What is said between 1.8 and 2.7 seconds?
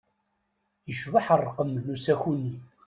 n usaku-nni.